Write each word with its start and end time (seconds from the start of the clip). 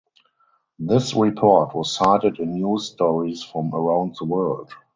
This 0.79 1.13
report 1.13 1.75
was 1.75 1.95
cited 1.95 2.39
in 2.39 2.53
news 2.55 2.89
stories 2.89 3.43
from 3.43 3.71
around 3.71 4.15
the 4.17 4.25
world. 4.25 4.73